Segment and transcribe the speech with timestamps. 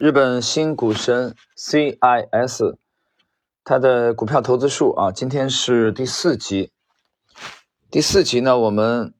[0.00, 2.76] 日本新股神 CIS，
[3.62, 6.72] 它的股票投资数啊，今天是第四集。
[7.90, 9.12] 第四集呢，我们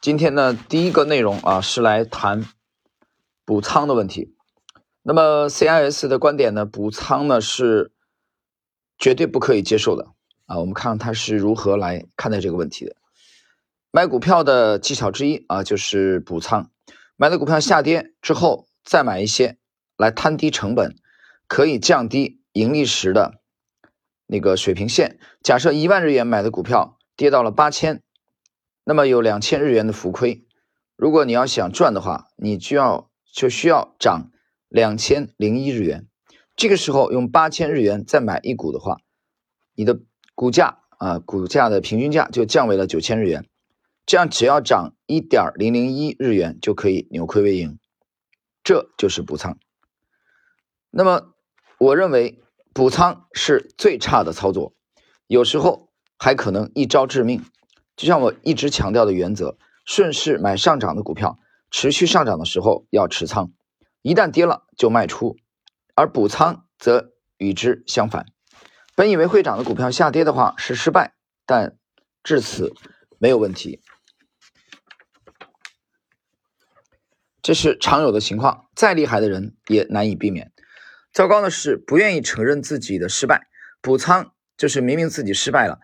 [0.00, 2.46] 今天呢第一个内容啊是来谈
[3.44, 4.34] 补仓的问题。
[5.02, 7.92] 那么 CIS 的观点呢，补仓呢是
[8.96, 10.12] 绝对不可以接受的
[10.46, 10.60] 啊。
[10.60, 12.96] 我们看看他是如何来看待这个问题的。
[13.90, 16.70] 买股票的技巧之一啊，就是补仓。
[17.16, 18.66] 买的股票下跌之后。
[18.84, 19.56] 再买一些
[19.96, 20.96] 来摊低成本，
[21.46, 23.40] 可以降低盈利时的
[24.26, 25.18] 那个水平线。
[25.42, 28.02] 假设一万日元买的股票跌到了八千，
[28.84, 30.46] 那么有两千日元的浮亏。
[30.96, 34.30] 如果你要想赚的话，你就要就需要涨
[34.68, 36.06] 两千零一日元。
[36.54, 38.98] 这个时候用八千日元再买一股的话，
[39.74, 40.00] 你的
[40.34, 43.46] 股价啊股价的平均价就降为了九千日元。
[44.04, 47.78] 这样只要涨一点零零一日元就可以扭亏为盈。
[48.62, 49.58] 这就是补仓。
[50.90, 51.34] 那么，
[51.78, 54.74] 我认为补仓是最差的操作，
[55.26, 57.44] 有时候还可能一招致命。
[57.96, 61.38] 就像我一直强调的原则：顺势买上涨的股票，
[61.70, 63.52] 持续上涨的时候要持仓，
[64.00, 65.36] 一旦跌了就卖出；
[65.94, 68.26] 而补仓则与之相反。
[68.94, 71.14] 本以为会涨的股票下跌的话是失败，
[71.46, 71.76] 但
[72.22, 72.72] 至此
[73.18, 73.80] 没有问题。
[77.42, 80.52] 这是常有的情况，再厉害的人也难以避免。
[81.12, 83.48] 糟糕的是，不愿意承认自己的失败，
[83.80, 85.80] 补仓就是明明自己失败了，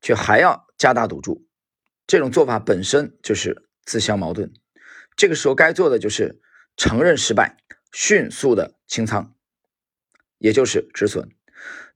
[0.00, 1.46] 却还要加大赌注。
[2.06, 4.52] 这种做法本身就是自相矛盾。
[5.16, 6.40] 这个时候该做的就是
[6.76, 7.58] 承认失败，
[7.92, 9.34] 迅速的清仓，
[10.38, 11.28] 也就是止损。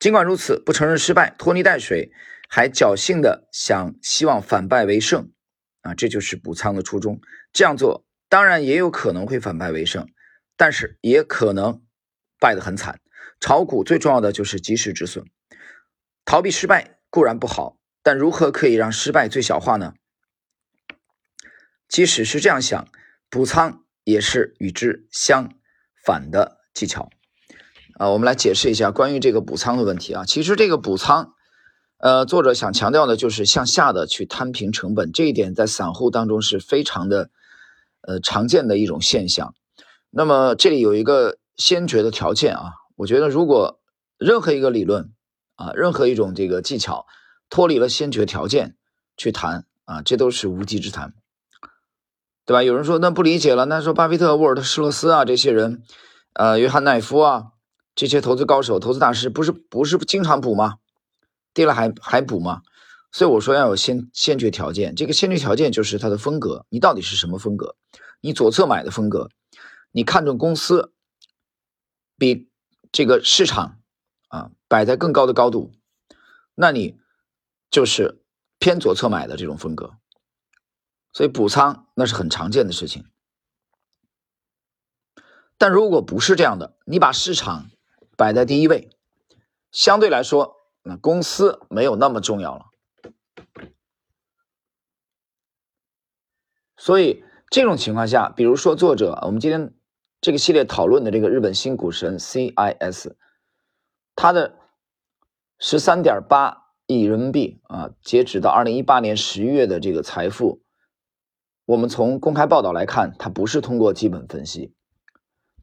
[0.00, 2.10] 尽管如此，不承认失败，拖泥带水，
[2.48, 5.30] 还侥幸的想希望反败为胜
[5.82, 7.20] 啊，这就是补仓的初衷。
[7.52, 8.07] 这样做。
[8.28, 10.06] 当然也有可能会反败为胜，
[10.56, 11.82] 但是也可能
[12.38, 13.00] 败得很惨。
[13.40, 15.24] 炒股最重要的就是及时止损，
[16.24, 19.94] 逃避失败固然不好，但如何可以让失败最小化呢？
[21.88, 22.88] 即使是这样想，
[23.30, 25.54] 补仓也是与之相
[26.04, 27.08] 反的技巧。
[27.94, 30.24] 啊，我们来解释一下关于这个补仓的问题啊。
[30.26, 31.32] 其实这个补仓，
[31.96, 37.30] 呃，作者想强调的就是向下的去摊平成本，这一点在散户当中是非常的。
[38.02, 39.54] 呃，常见的一种现象。
[40.10, 43.80] 那么这里有一个先决的条件啊，我觉得如果
[44.16, 45.12] 任何一个理论
[45.56, 47.06] 啊，任何一种这个技巧
[47.50, 48.76] 脱离了先决条件
[49.16, 51.14] 去谈啊，这都是无稽之谈，
[52.46, 52.62] 对吧？
[52.62, 55.82] 有人说那不理解了，那说巴菲特、沃尔特·施洛斯啊这些人，
[56.34, 57.46] 呃，约翰·奈夫啊
[57.94, 60.76] 这些投资高手、投资大师，不是不是经常补吗？
[61.52, 62.62] 跌了还还补吗？
[63.10, 67.76] 所以我说要有先先决条件，这个先决条件就是它的风格，你到底是什么风格？
[68.20, 69.30] 你左侧买的风格，
[69.92, 70.92] 你看中公司
[72.16, 72.50] 比
[72.92, 73.80] 这个市场
[74.28, 75.72] 啊摆在更高的高度，
[76.54, 76.98] 那你
[77.70, 78.20] 就是
[78.58, 79.94] 偏左侧买的这种风格。
[81.12, 83.06] 所以补仓那是很常见的事情。
[85.56, 87.70] 但如果不是这样的，你把市场
[88.16, 88.90] 摆在第一位，
[89.72, 92.66] 相对来说，那公司没有那么重要了。
[96.78, 99.74] 所以这种情况下，比如说作者，我们今天
[100.20, 103.14] 这个系列讨论的这个日本新股神 CIS，
[104.14, 104.54] 它的
[105.58, 110.62] 十三点八亿人民币啊，截止到二零一八年十一月的这个财富，
[111.66, 114.72] 我们从公开报道来看，它不是通过基本分析，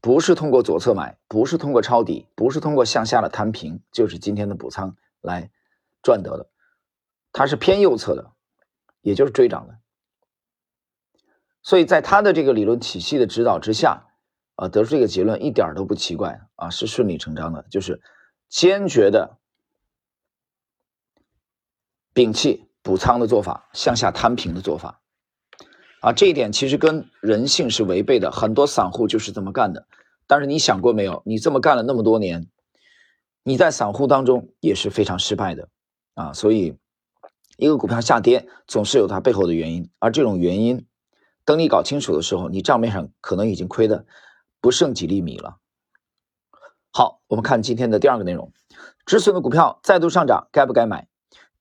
[0.02, 5.50] 不是通过左侧买，不是通过抄底，不是通过向下的摊平，就是今天的补仓来
[6.02, 6.50] 赚得的，
[7.32, 8.32] 它是偏右侧的，
[9.00, 9.78] 也就是追涨的。
[11.66, 14.04] 所以在他的这个理论体系的指导之下，
[14.54, 18.00] 啊，得出这个结论一点都不奇怪啊，是顺理成章的，就是
[18.48, 19.36] 坚决的
[22.14, 25.00] 摒弃补仓的做法，向下摊平的做法，
[26.02, 29.88] 啊，这一点其实跟人性是违背的，很多散户就是这么干的。
[30.28, 32.46] 但是你想过没有，你这么干了那么多年，
[33.42, 35.68] 你在散户当中也是非常失败的
[36.14, 36.32] 啊。
[36.32, 36.78] 所以，
[37.56, 40.86] 一个股票下跌总是有它背后的原因，而这种原因。
[41.46, 44.04] 等你搞清楚的时候，你账面上可能已经亏的
[44.60, 45.58] 不剩几粒米了。
[46.92, 48.52] 好，我们看今天的第二个内容：
[49.06, 51.08] 止损的股票再度上涨，该不该买？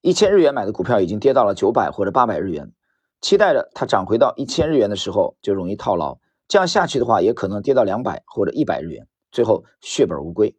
[0.02, 2.74] 一千日元买的股票已经跌到了九百或者八百日元，
[3.22, 6.18] 期待着它涨回到一千日元的时候就容易套牢。
[6.48, 10.58] 这样下去的话，也可能跌到两百或者一百日元，最后血本无归。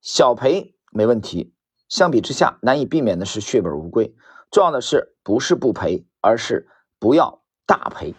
[0.00, 1.52] 小赔没问题，
[1.88, 4.14] 相比之下难以避免的是血本无归。
[4.50, 6.66] 重要的是不是不赔，而是
[6.98, 8.14] 不要大赔。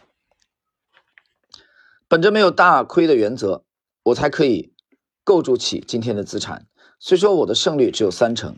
[2.10, 3.64] 本着没有大亏的原则，
[4.02, 4.74] 我才可以
[5.24, 6.66] 构筑起今天的资产。
[7.00, 8.58] 虽说我的胜率只有三成，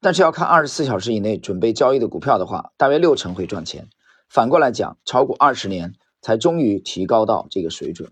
[0.00, 3.90] 但是要看二十四小时以内准备交易的股票的话，大约六成会赚钱。
[4.30, 5.92] 反过来讲，炒股二十年
[6.22, 8.10] 才终于提高到这个水准。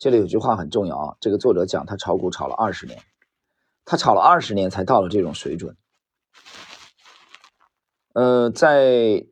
[0.00, 3.00] 这里有句话很重要啊，这个作者讲他炒股炒了二十年，
[3.84, 5.76] 他炒了二十年才到了这种水准。
[8.14, 9.24] 呃，在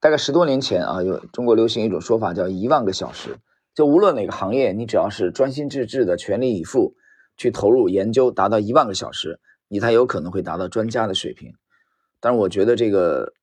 [0.00, 3.36] 大概十多年前啊，有中国流行一种说法叫一万个小时，
[3.74, 6.94] 就无论哪个行业，你只要是专心致志的、全力以赴
[7.36, 11.54] 去投入研究，达到一万个小时，你才有可能会达到专家的水平。
[12.20, 13.34] 但是我觉得这个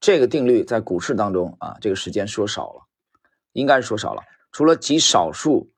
[0.00, 2.82] 这个定律在股市当中啊，这个时间说少了，
[3.52, 4.22] 应该是说少了，
[4.52, 5.70] 除了极少数。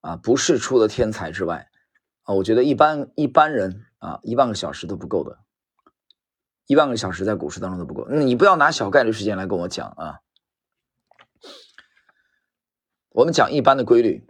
[0.00, 1.68] 啊，不是出的天才之外，
[2.22, 5.38] 啊，我觉得一般一般人啊，一万个小时都不够的，
[6.68, 8.08] 一万个小时在股市当中都不够。
[8.08, 10.20] 你不要拿小概率事件来跟我讲啊。
[13.10, 14.26] 我们讲一般的规律，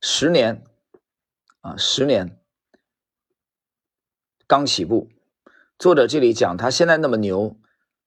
[0.00, 0.64] 十年
[1.60, 2.40] 啊，十年
[4.46, 5.08] 刚起步。
[5.78, 7.56] 作者这里讲他现在那么牛，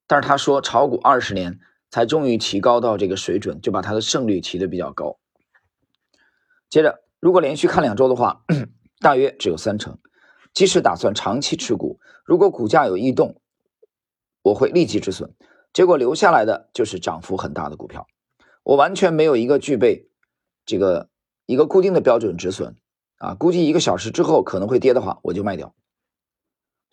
[0.08, 1.60] 但是他说炒股二十年
[1.92, 5.20] 才终于提高到这个水准，就把他的胜率提的比较高。
[6.70, 8.46] 接着，如果连续看两周的话，
[9.02, 10.00] 大约只有三成。
[10.54, 13.42] 即使打算长期持股，如果股价有异动，
[14.42, 15.36] 我会立即止损。
[15.74, 18.08] 结果留下来的就是涨幅很大的股票。
[18.66, 20.10] 我完全没有一个具备
[20.66, 21.10] 这个
[21.46, 22.76] 一个固定的标准止损
[23.18, 25.76] 啊，估计一个小时之后可能会跌的话，我就卖掉。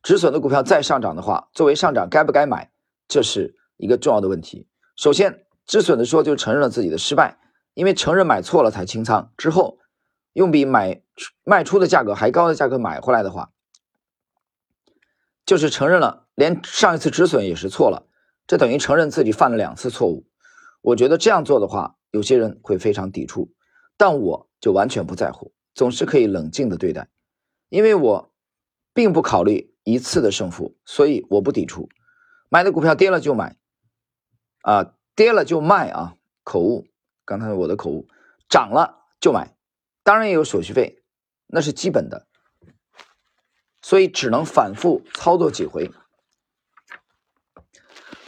[0.03, 2.71] 止损的股票再上涨的话，作为上涨该不该买，
[3.09, 4.69] 这是一个重要的问题。
[4.97, 7.39] 首先，止损的时候就承认了自己的失败。
[7.75, 9.79] 因为承认买错了才清仓，之后
[10.35, 11.01] 用比买
[11.43, 13.51] 卖出的价格还高的价格买回来的话，
[15.47, 18.07] 就是承认了连上一次止损也是错了，
[18.47, 20.27] 这等于承认自己犯了两次错误。
[20.83, 23.51] 我觉得这样做的话，有些人会非常抵触，
[23.97, 27.09] 但我就完全不在乎，总是可以冷静的对待，
[27.69, 28.35] 因为我
[28.93, 31.89] 并不考虑一次的胜负，所以我不抵触。
[32.49, 33.57] 买的股票跌了就买，
[34.63, 36.87] 啊，跌了就卖啊，口误。
[37.25, 38.09] 刚才我的口误，
[38.49, 39.57] 涨了就买，
[40.03, 41.03] 当然也有手续费，
[41.47, 42.27] 那是基本的，
[43.81, 45.91] 所以只能反复操作几回。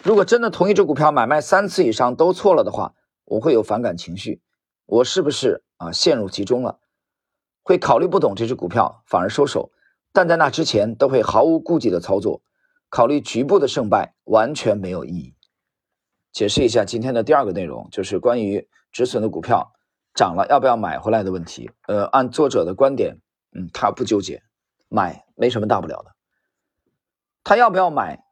[0.04, 4.42] 如果真的同一只股票买卖三次以上都错了的话，我会有反感情绪，
[4.84, 6.78] 我是不是啊陷入其中了？
[7.62, 9.72] 会考虑不懂这只股票，反而收手，
[10.12, 12.42] 但在那之前都会毫无顾忌的操作，
[12.90, 15.34] 考虑局部的胜败完全没有意义。
[16.32, 19.72] 解释一下今天的第二个内容，就是关于止损的股票
[20.12, 21.70] 涨了要不要买回来的问题。
[21.86, 23.22] 呃，按作者的观点，
[23.56, 24.42] 嗯，他不纠结，
[24.90, 26.14] 买没什么大不了的。
[27.42, 28.22] 他要不要买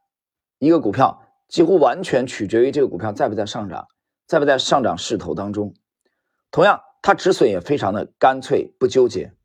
[0.59, 1.22] 一个股票，
[1.53, 3.87] 几乎完全取决于这个股票在不在上涨，
[4.25, 5.75] 在不在上涨势头当中。
[6.49, 9.35] 同样，它止损也非常的干脆，不纠结，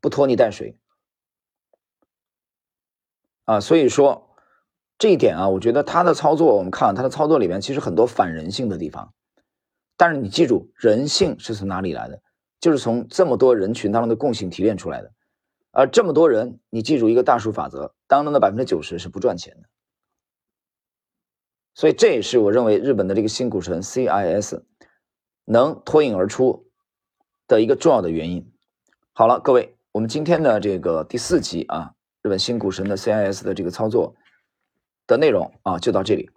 [0.00, 0.78] 不拖泥带水。
[3.46, 4.28] 啊，所以说。
[4.96, 9.14] 这一点啊，我觉得他的操作，我们看他的操作里面其实很多反人性的地方。
[9.96, 12.20] 但是你记住，人性是从哪里来的？
[12.60, 15.10] 就是从这么多人群当中的共性提炼出来的。
[15.70, 19.68] 而这么多人，你记住一个大数法则：当中的百分之九十是不赚钱的。
[21.74, 24.62] 所以这也是我认为日本的这个新股神 CIS
[25.44, 26.66] 能脱颖而出
[27.46, 28.50] 的一个重要的原因。
[29.12, 34.14] 好了，各位，我们今天的这个第四集啊，日本新股神的 CIS 的这个操作。
[35.06, 36.30] 的内容啊，就到这里。